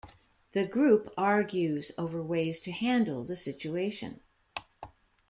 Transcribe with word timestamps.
The 0.53 0.65
group 0.65 1.13
argues 1.15 1.91
over 1.95 2.23
ways 2.23 2.59
to 2.61 2.71
handle 2.71 3.23
the 3.23 3.35
situation. 3.35 4.21